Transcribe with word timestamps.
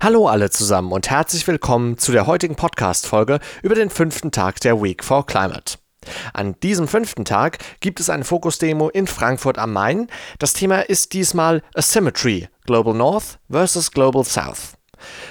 Hallo 0.00 0.28
alle 0.28 0.48
zusammen 0.48 0.92
und 0.92 1.10
herzlich 1.10 1.44
willkommen 1.48 1.98
zu 1.98 2.12
der 2.12 2.28
heutigen 2.28 2.54
Podcast-Folge 2.54 3.40
über 3.64 3.74
den 3.74 3.90
fünften 3.90 4.30
Tag 4.30 4.60
der 4.60 4.80
Week 4.80 5.02
for 5.02 5.26
Climate. 5.26 5.76
An 6.32 6.54
diesem 6.62 6.86
fünften 6.86 7.24
Tag 7.24 7.58
gibt 7.80 7.98
es 7.98 8.08
eine 8.08 8.22
Fokus-Demo 8.22 8.90
in 8.90 9.08
Frankfurt 9.08 9.58
am 9.58 9.72
Main. 9.72 10.06
Das 10.38 10.52
Thema 10.52 10.82
ist 10.82 11.14
diesmal 11.14 11.64
Asymmetry, 11.74 12.48
Global 12.64 12.94
North 12.94 13.40
versus 13.50 13.90
Global 13.90 14.22
South. 14.22 14.74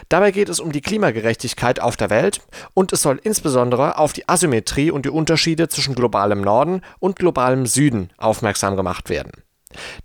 Dabei 0.09 0.31
geht 0.31 0.49
es 0.49 0.59
um 0.59 0.73
die 0.73 0.81
Klimagerechtigkeit 0.81 1.79
auf 1.79 1.95
der 1.95 2.09
Welt 2.09 2.41
und 2.73 2.91
es 2.91 3.01
soll 3.01 3.21
insbesondere 3.23 3.97
auf 3.97 4.11
die 4.11 4.27
Asymmetrie 4.27 4.91
und 4.91 5.05
die 5.05 5.11
Unterschiede 5.11 5.69
zwischen 5.69 5.95
globalem 5.95 6.41
Norden 6.41 6.81
und 6.99 7.15
globalem 7.15 7.67
Süden 7.67 8.09
aufmerksam 8.17 8.75
gemacht 8.75 9.09
werden. 9.09 9.31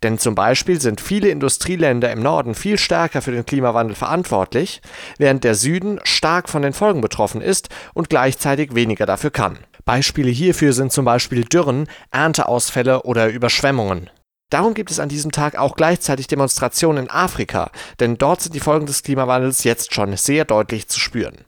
Denn 0.02 0.18
zum 0.18 0.34
Beispiel 0.34 0.80
sind 0.80 1.00
viele 1.00 1.28
Industrieländer 1.28 2.10
im 2.10 2.22
Norden 2.22 2.54
viel 2.54 2.78
stärker 2.78 3.22
für 3.22 3.32
den 3.32 3.46
Klimawandel 3.46 3.94
verantwortlich, 3.94 4.82
während 5.18 5.44
der 5.44 5.54
Süden 5.54 6.00
stark 6.04 6.48
von 6.48 6.62
den 6.62 6.72
Folgen 6.72 7.00
betroffen 7.00 7.40
ist 7.40 7.68
und 7.94 8.10
gleichzeitig 8.10 8.74
weniger 8.74 9.06
dafür 9.06 9.30
kann. 9.30 9.58
Beispiele 9.84 10.30
hierfür 10.30 10.72
sind 10.72 10.92
zum 10.92 11.04
Beispiel 11.04 11.44
Dürren, 11.44 11.88
Ernteausfälle 12.10 13.02
oder 13.02 13.28
Überschwemmungen. 13.28 14.10
Darum 14.50 14.74
gibt 14.74 14.90
es 14.90 15.00
an 15.00 15.08
diesem 15.08 15.32
Tag 15.32 15.56
auch 15.56 15.76
gleichzeitig 15.76 16.26
Demonstrationen 16.26 17.04
in 17.04 17.10
Afrika, 17.10 17.70
denn 18.00 18.18
dort 18.18 18.42
sind 18.42 18.54
die 18.54 18.60
Folgen 18.60 18.86
des 18.86 19.02
Klimawandels 19.02 19.64
jetzt 19.64 19.94
schon 19.94 20.14
sehr 20.16 20.44
deutlich 20.44 20.88
zu 20.88 21.00
spüren. 21.00 21.44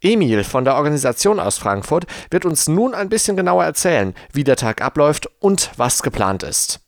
Emil 0.00 0.44
von 0.44 0.64
der 0.64 0.76
Organisation 0.76 1.40
aus 1.40 1.58
Frankfurt 1.58 2.06
wird 2.30 2.44
uns 2.44 2.68
nun 2.68 2.94
ein 2.94 3.08
bisschen 3.08 3.36
genauer 3.36 3.64
erzählen, 3.64 4.14
wie 4.32 4.44
der 4.44 4.54
Tag 4.54 4.80
abläuft 4.80 5.28
und 5.40 5.72
was 5.76 6.02
geplant 6.02 6.44
ist. 6.44 6.80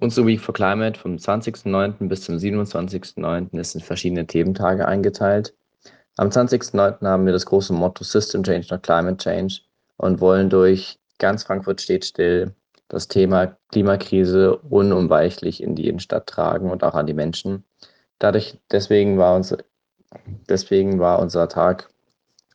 Unsere 0.00 0.26
Week 0.26 0.40
for 0.40 0.54
Climate 0.54 0.96
vom 0.96 1.16
20.09. 1.16 2.06
bis 2.06 2.22
zum 2.22 2.36
27.09. 2.36 3.58
ist 3.58 3.74
in 3.74 3.80
verschiedene 3.80 4.26
Thementage 4.26 4.86
eingeteilt. 4.86 5.54
Am 6.16 6.28
20.09. 6.28 7.04
haben 7.04 7.26
wir 7.26 7.32
das 7.32 7.46
große 7.46 7.72
Motto 7.72 8.04
System 8.04 8.44
Change, 8.44 8.68
not 8.70 8.84
Climate 8.84 9.16
Change 9.16 9.60
und 9.96 10.20
wollen 10.20 10.50
durch 10.50 11.00
ganz 11.18 11.42
Frankfurt 11.42 11.80
steht 11.80 12.04
still 12.04 12.54
das 12.86 13.08
Thema 13.08 13.56
Klimakrise 13.72 14.56
unumweichlich 14.56 15.60
in 15.62 15.74
die 15.74 15.88
Innenstadt 15.88 16.28
tragen 16.28 16.70
und 16.70 16.84
auch 16.84 16.94
an 16.94 17.06
die 17.06 17.14
Menschen. 17.14 17.64
Dadurch, 18.20 18.56
deswegen 18.70 19.18
war, 19.18 19.34
uns, 19.34 19.56
deswegen 20.48 21.00
war 21.00 21.18
unser 21.18 21.48
Tag 21.48 21.88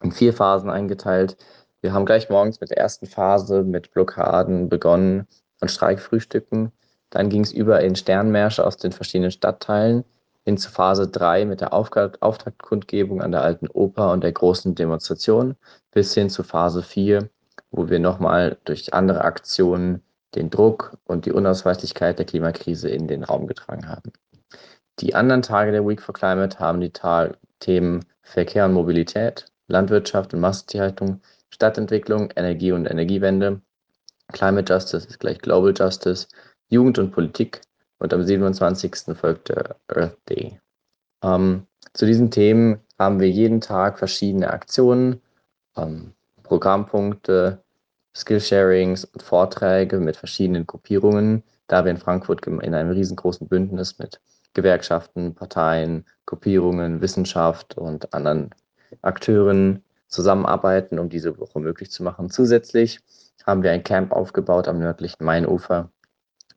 in 0.02 0.14
vier 0.14 0.34
Phasen 0.34 0.70
eingeteilt. 0.70 1.36
Wir 1.82 1.92
haben 1.92 2.06
gleich 2.06 2.30
morgens 2.30 2.62
mit 2.62 2.70
der 2.70 2.78
ersten 2.78 3.06
Phase 3.06 3.64
mit 3.64 3.92
Blockaden 3.92 4.70
begonnen 4.70 5.28
und 5.60 5.70
Streikfrühstücken. 5.70 6.72
Dann 7.14 7.30
ging 7.30 7.44
es 7.44 7.52
über 7.52 7.80
in 7.82 7.96
Sternmärsche 7.96 8.66
aus 8.66 8.78
den 8.78 8.92
verschiedenen 8.92 9.30
Stadtteilen 9.30 10.04
hin 10.46 10.58
zu 10.58 10.72
Phase 10.72 11.08
3 11.08 11.46
mit 11.46 11.62
der 11.62 11.72
Auftaktkundgebung 11.72 13.22
an 13.22 13.32
der 13.32 13.44
Alten 13.44 13.68
Oper 13.68 14.12
und 14.12 14.24
der 14.24 14.32
großen 14.32 14.74
Demonstration 14.74 15.56
bis 15.92 16.16
hin 16.16 16.32
zu 16.32 16.42
Phase 16.42 16.82
4, 16.82 17.30
wo 17.70 17.88
wir 17.88 18.00
nochmal 18.00 18.58
durch 18.66 18.96
andere 18.96 19.24
Aktionen 19.26 20.02
den 20.34 20.50
Druck 20.50 20.98
und 21.06 21.28
die 21.28 21.32
Unausweichlichkeit 21.32 22.18
der 22.18 22.26
Klimakrise 22.26 22.90
in 22.90 23.08
den 23.08 23.24
Raum 23.24 23.46
getragen 23.46 23.88
haben. 23.88 24.12
Die 25.00 25.14
anderen 25.14 25.44
Tage 25.44 25.72
der 25.72 25.88
Week 25.88 26.02
for 26.02 26.16
Climate 26.16 26.58
haben 26.58 26.82
die 26.82 26.90
Tag 26.90 27.38
Themen 27.60 28.06
Verkehr 28.24 28.66
und 28.66 28.74
Mobilität, 28.74 29.46
Landwirtschaft 29.68 30.34
und 30.34 30.40
Massentierhaltung, 30.40 31.22
Stadtentwicklung, 31.52 32.32
Energie 32.36 32.72
und 32.72 32.88
Energiewende, 32.88 33.62
Climate 34.32 34.74
Justice 34.74 35.08
ist 35.08 35.20
gleich 35.20 35.38
Global 35.40 35.74
Justice, 35.78 36.28
Jugend 36.70 37.00
und 37.00 37.12
Politik 37.12 37.62
und 38.00 38.14
am 38.14 38.24
27. 38.24 39.16
folgt 39.16 39.50
der 39.50 39.76
Earth 39.88 40.18
Day. 40.30 40.60
Ähm, 41.24 41.68
zu 41.94 42.06
diesen 42.06 42.32
Themen 42.32 42.80
haben 43.00 43.20
wir 43.20 43.30
jeden 43.30 43.62
Tag 43.62 44.00
verschiedene 44.00 44.50
Aktionen, 44.52 45.22
ähm, 45.78 46.14
Programmpunkte, 46.44 47.64
Skillsharings 48.16 49.06
und 49.06 49.24
Vorträge 49.24 50.00
mit 50.00 50.18
verschiedenen 50.18 50.68
Gruppierungen, 50.68 51.44
da 51.68 51.84
wir 51.84 51.92
in 51.92 51.98
Frankfurt 51.98 52.46
in 52.46 52.74
einem 52.74 52.92
riesengroßen 52.92 53.48
Bündnis 53.48 53.98
mit 53.98 54.20
Gewerkschaften, 54.54 55.34
Parteien, 55.34 56.06
Gruppierungen, 56.26 57.02
Wissenschaft 57.02 57.78
und 57.78 58.14
anderen 58.14 58.52
Akteuren 59.02 59.84
zusammenarbeiten, 60.08 61.00
um 61.00 61.10
diese 61.10 61.40
Woche 61.40 61.60
möglich 61.60 61.90
zu 61.90 62.04
machen. 62.04 62.30
Zusätzlich 62.30 63.00
haben 63.46 63.64
wir 63.64 63.72
ein 63.72 63.84
Camp 63.84 64.12
aufgebaut 64.12 64.68
am 64.68 64.78
nördlichen 64.78 65.26
Mainufer, 65.26 65.90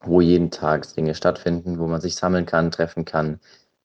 wo 0.02 0.20
jeden 0.20 0.50
Tag 0.50 0.92
Dinge 0.94 1.14
stattfinden, 1.14 1.78
wo 1.78 1.86
man 1.86 2.00
sich 2.00 2.16
sammeln 2.16 2.46
kann, 2.46 2.70
treffen 2.70 3.04
kann, 3.04 3.40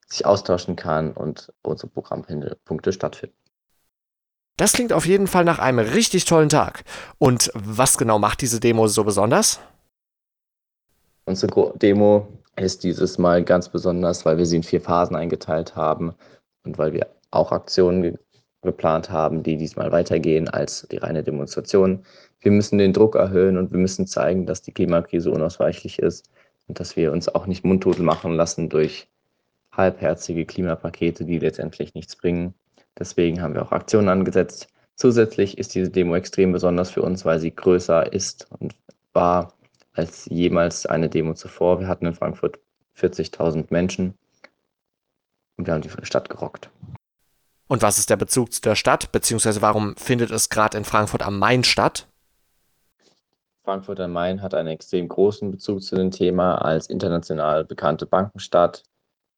sich 0.07 0.25
austauschen 0.25 0.75
kann 0.75 1.11
und 1.13 1.53
unsere 1.63 1.87
Programmpunkte 1.87 2.93
stattfinden. 2.93 3.35
Das 4.57 4.73
klingt 4.73 4.93
auf 4.93 5.05
jeden 5.05 5.27
Fall 5.27 5.43
nach 5.43 5.59
einem 5.59 5.79
richtig 5.79 6.25
tollen 6.25 6.49
Tag. 6.49 6.83
Und 7.17 7.51
was 7.55 7.97
genau 7.97 8.19
macht 8.19 8.41
diese 8.41 8.59
Demo 8.59 8.87
so 8.87 9.03
besonders? 9.03 9.59
Unsere 11.25 11.73
Demo 11.77 12.27
ist 12.57 12.83
dieses 12.83 13.17
Mal 13.17 13.43
ganz 13.43 13.69
besonders, 13.69 14.25
weil 14.25 14.37
wir 14.37 14.45
sie 14.45 14.57
in 14.57 14.63
vier 14.63 14.81
Phasen 14.81 15.15
eingeteilt 15.15 15.75
haben 15.75 16.13
und 16.63 16.77
weil 16.77 16.93
wir 16.93 17.07
auch 17.31 17.51
Aktionen 17.51 18.19
geplant 18.61 19.09
haben, 19.09 19.43
die 19.43 19.57
diesmal 19.57 19.91
weitergehen 19.91 20.47
als 20.47 20.87
die 20.91 20.97
reine 20.97 21.23
Demonstration. 21.23 22.03
Wir 22.39 22.51
müssen 22.51 22.77
den 22.77 22.93
Druck 22.93 23.15
erhöhen 23.15 23.57
und 23.57 23.71
wir 23.71 23.79
müssen 23.79 24.07
zeigen, 24.07 24.45
dass 24.45 24.61
die 24.61 24.71
Klimakrise 24.71 25.31
unausweichlich 25.31 25.99
ist 25.99 26.29
und 26.67 26.79
dass 26.79 26.95
wir 26.95 27.11
uns 27.11 27.27
auch 27.29 27.47
nicht 27.47 27.65
mundtot 27.65 27.99
machen 27.99 28.33
lassen 28.33 28.69
durch 28.69 29.07
halbherzige 29.71 30.45
Klimapakete, 30.45 31.25
die 31.25 31.39
letztendlich 31.39 31.93
nichts 31.93 32.15
bringen. 32.15 32.53
Deswegen 32.99 33.41
haben 33.41 33.53
wir 33.53 33.63
auch 33.63 33.71
Aktionen 33.71 34.09
angesetzt. 34.09 34.67
Zusätzlich 34.95 35.57
ist 35.57 35.73
diese 35.73 35.89
Demo 35.89 36.15
extrem 36.15 36.51
besonders 36.51 36.91
für 36.91 37.01
uns, 37.01 37.25
weil 37.25 37.39
sie 37.39 37.55
größer 37.55 38.11
ist 38.13 38.47
und 38.59 38.75
war 39.13 39.53
als 39.93 40.25
jemals 40.25 40.85
eine 40.85 41.09
Demo 41.09 41.33
zuvor. 41.33 41.79
Wir 41.79 41.87
hatten 41.87 42.05
in 42.05 42.13
Frankfurt 42.13 42.59
40.000 42.97 43.67
Menschen 43.69 44.13
und 45.57 45.67
wir 45.67 45.73
haben 45.73 45.81
die 45.81 45.89
Stadt 46.03 46.29
gerockt. 46.29 46.69
Und 47.71 47.81
was 47.81 47.99
ist 47.99 48.09
der 48.09 48.17
Bezug 48.17 48.51
zu 48.51 48.59
der 48.59 48.75
Stadt, 48.75 49.13
beziehungsweise 49.13 49.61
warum 49.61 49.95
findet 49.95 50.29
es 50.29 50.49
gerade 50.49 50.77
in 50.77 50.83
Frankfurt 50.83 51.21
am 51.21 51.39
Main 51.39 51.63
statt? 51.63 52.05
Frankfurt 53.63 54.01
am 54.01 54.11
Main 54.11 54.41
hat 54.41 54.53
einen 54.53 54.67
extrem 54.67 55.07
großen 55.07 55.51
Bezug 55.51 55.81
zu 55.81 55.95
dem 55.95 56.11
Thema. 56.11 56.55
Als 56.55 56.87
international 56.87 57.63
bekannte 57.63 58.05
Bankenstadt 58.05 58.83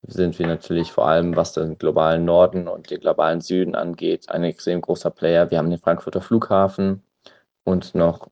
sind 0.01 0.39
wir 0.39 0.47
natürlich 0.47 0.91
vor 0.91 1.07
allem, 1.07 1.35
was 1.35 1.53
den 1.53 1.77
globalen 1.77 2.25
Norden 2.25 2.67
und 2.67 2.89
den 2.89 3.01
globalen 3.01 3.39
Süden 3.39 3.75
angeht, 3.75 4.27
ein 4.29 4.43
extrem 4.43 4.81
großer 4.81 5.11
Player. 5.11 5.51
Wir 5.51 5.59
haben 5.59 5.69
den 5.69 5.77
Frankfurter 5.77 6.21
Flughafen 6.21 7.03
und 7.65 7.93
noch 7.93 8.29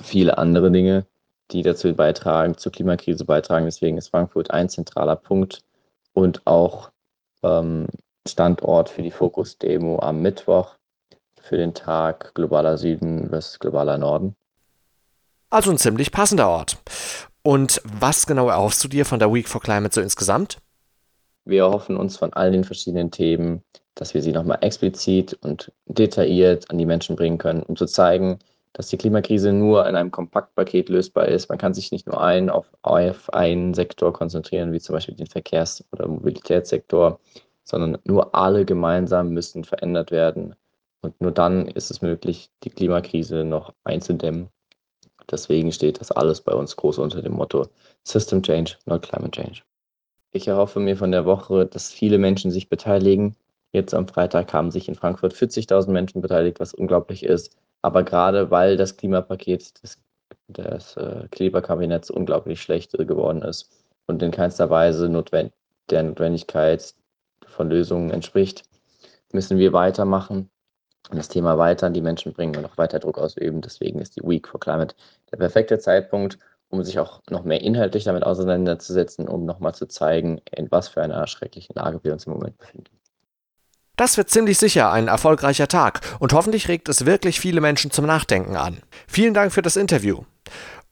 viele 0.00 0.38
andere 0.38 0.70
Dinge, 0.70 1.06
die 1.50 1.62
dazu 1.62 1.92
beitragen, 1.92 2.56
zur 2.56 2.70
Klimakrise 2.70 3.24
beitragen. 3.24 3.64
Deswegen 3.64 3.98
ist 3.98 4.10
Frankfurt 4.10 4.52
ein 4.52 4.68
zentraler 4.68 5.16
Punkt 5.16 5.64
und 6.12 6.46
auch 6.46 6.92
ähm, 7.42 7.88
Standort 8.28 8.88
für 8.88 9.02
die 9.02 9.10
Fokus-Demo 9.10 9.98
am 10.00 10.22
Mittwoch 10.22 10.76
für 11.40 11.56
den 11.56 11.74
Tag 11.74 12.34
globaler 12.34 12.78
Süden 12.78 13.28
versus 13.28 13.58
globaler 13.58 13.98
Norden. 13.98 14.36
Also 15.50 15.70
ein 15.70 15.78
ziemlich 15.78 16.12
passender 16.12 16.48
Ort. 16.48 16.78
Und 17.42 17.82
was 17.84 18.26
genau 18.26 18.48
erhoffst 18.48 18.82
du 18.84 18.88
dir 18.88 19.04
von 19.04 19.18
der 19.18 19.32
Week 19.32 19.48
for 19.48 19.60
Climate 19.60 19.94
so 19.94 20.00
insgesamt? 20.00 20.58
Wir 21.44 21.62
erhoffen 21.62 21.96
uns 21.96 22.16
von 22.16 22.32
all 22.32 22.52
den 22.52 22.62
verschiedenen 22.62 23.10
Themen, 23.10 23.62
dass 23.96 24.14
wir 24.14 24.22
sie 24.22 24.32
nochmal 24.32 24.58
explizit 24.60 25.34
und 25.42 25.72
detailliert 25.86 26.70
an 26.70 26.78
die 26.78 26.86
Menschen 26.86 27.16
bringen 27.16 27.38
können, 27.38 27.64
um 27.64 27.76
zu 27.76 27.86
zeigen, 27.86 28.38
dass 28.72 28.88
die 28.88 28.96
Klimakrise 28.96 29.52
nur 29.52 29.86
in 29.86 29.96
einem 29.96 30.12
Kompaktpaket 30.12 30.88
lösbar 30.88 31.26
ist. 31.26 31.48
Man 31.48 31.58
kann 31.58 31.74
sich 31.74 31.92
nicht 31.92 32.06
nur 32.06 32.22
ein 32.22 32.48
auf, 32.48 32.66
auf 32.82 33.32
einen 33.34 33.74
Sektor 33.74 34.12
konzentrieren, 34.12 34.72
wie 34.72 34.80
zum 34.80 34.94
Beispiel 34.94 35.16
den 35.16 35.26
Verkehrs- 35.26 35.84
oder 35.92 36.06
Mobilitätssektor, 36.06 37.18
sondern 37.64 37.98
nur 38.04 38.34
alle 38.34 38.64
gemeinsam 38.64 39.30
müssen 39.30 39.64
verändert 39.64 40.10
werden. 40.10 40.54
Und 41.00 41.20
nur 41.20 41.32
dann 41.32 41.66
ist 41.68 41.90
es 41.90 42.02
möglich, 42.02 42.50
die 42.62 42.70
Klimakrise 42.70 43.44
noch 43.44 43.74
einzudämmen. 43.84 44.48
Deswegen 45.30 45.72
steht 45.72 46.00
das 46.00 46.12
alles 46.12 46.40
bei 46.40 46.52
uns 46.52 46.76
groß 46.76 46.98
unter 46.98 47.22
dem 47.22 47.32
Motto 47.32 47.66
System 48.04 48.42
Change, 48.42 48.76
not 48.86 49.02
Climate 49.02 49.30
Change. 49.30 49.62
Ich 50.32 50.48
erhoffe 50.48 50.80
mir 50.80 50.96
von 50.96 51.12
der 51.12 51.26
Woche, 51.26 51.66
dass 51.66 51.92
viele 51.92 52.18
Menschen 52.18 52.50
sich 52.50 52.68
beteiligen. 52.68 53.36
Jetzt 53.72 53.94
am 53.94 54.08
Freitag 54.08 54.52
haben 54.52 54.70
sich 54.70 54.88
in 54.88 54.94
Frankfurt 54.94 55.34
40.000 55.34 55.90
Menschen 55.90 56.20
beteiligt, 56.20 56.60
was 56.60 56.74
unglaublich 56.74 57.22
ist. 57.24 57.56
Aber 57.82 58.02
gerade 58.02 58.50
weil 58.50 58.76
das 58.76 58.96
Klimapaket 58.96 59.82
des, 59.82 59.98
des 60.48 60.96
äh, 60.96 61.28
Kleberkabinetts 61.30 62.10
unglaublich 62.10 62.62
schlecht 62.62 62.92
geworden 62.92 63.42
ist 63.42 63.70
und 64.06 64.22
in 64.22 64.30
keinster 64.30 64.70
Weise 64.70 65.08
notwend 65.08 65.52
der 65.90 66.02
Notwendigkeit 66.04 66.94
von 67.62 67.70
Lösungen 67.70 68.10
entspricht, 68.10 68.64
müssen 69.32 69.56
wir 69.56 69.72
weitermachen 69.72 70.50
und 71.10 71.16
das 71.16 71.28
Thema 71.28 71.58
weiter 71.58 71.86
an 71.86 71.94
die 71.94 72.00
Menschen 72.00 72.32
bringen 72.32 72.56
und 72.56 72.64
auch 72.64 72.76
weiter 72.76 72.98
Druck 72.98 73.18
ausüben. 73.18 73.60
Deswegen 73.60 74.00
ist 74.00 74.16
die 74.16 74.22
Week 74.22 74.48
for 74.48 74.58
Climate 74.58 74.96
der 75.30 75.36
perfekte 75.36 75.78
Zeitpunkt, 75.78 76.38
um 76.70 76.82
sich 76.82 76.98
auch 76.98 77.20
noch 77.30 77.44
mehr 77.44 77.60
inhaltlich 77.60 78.02
damit 78.02 78.24
auseinanderzusetzen, 78.24 79.28
um 79.28 79.44
nochmal 79.44 79.74
zu 79.74 79.86
zeigen, 79.86 80.40
in 80.50 80.70
was 80.72 80.88
für 80.88 81.02
einer 81.02 81.24
schrecklichen 81.28 81.76
Lage 81.76 82.00
wir 82.02 82.12
uns 82.12 82.26
im 82.26 82.32
Moment 82.32 82.58
befinden. 82.58 82.98
Das 83.96 84.16
wird 84.16 84.30
ziemlich 84.30 84.58
sicher 84.58 84.90
ein 84.90 85.06
erfolgreicher 85.06 85.68
Tag 85.68 86.00
und 86.18 86.32
hoffentlich 86.32 86.66
regt 86.66 86.88
es 86.88 87.06
wirklich 87.06 87.38
viele 87.38 87.60
Menschen 87.60 87.92
zum 87.92 88.06
Nachdenken 88.06 88.56
an. 88.56 88.78
Vielen 89.06 89.34
Dank 89.34 89.52
für 89.52 89.62
das 89.62 89.76
Interview. 89.76 90.22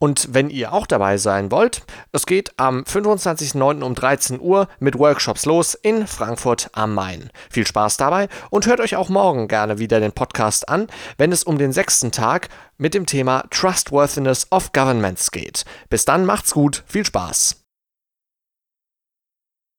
Und 0.01 0.29
wenn 0.33 0.49
ihr 0.49 0.73
auch 0.73 0.87
dabei 0.87 1.19
sein 1.19 1.53
wollt, 1.53 1.83
es 2.11 2.25
geht 2.25 2.53
am 2.57 2.85
25.09. 2.85 3.83
um 3.83 3.95
13 3.95 4.41
Uhr 4.41 4.67
mit 4.79 4.99
Workshops 4.99 5.45
los 5.45 5.75
in 5.75 6.07
Frankfurt 6.07 6.71
am 6.73 6.95
Main. 6.95 7.31
Viel 7.51 7.67
Spaß 7.67 7.99
dabei 7.99 8.29
und 8.49 8.67
hört 8.67 8.81
euch 8.81 8.97
auch 8.97 9.11
morgen 9.11 9.47
gerne 9.47 9.79
wieder 9.79 10.01
den 10.01 10.13
Podcast 10.13 10.71
an, 10.71 10.87
wenn 11.19 11.33
es 11.33 11.45
um 11.45 11.59
den 11.59 11.73
sechsten 11.73 12.13
Tag 12.13 12.49
mit 12.79 12.95
dem 12.95 13.05
Thema 13.05 13.45
Trustworthiness 13.51 14.47
of 14.51 14.73
Governments 14.73 15.31
geht. 15.31 15.67
Bis 15.91 16.07
dann 16.07 16.25
macht's 16.25 16.55
gut, 16.55 16.83
viel 16.87 17.05
Spaß. 17.05 17.60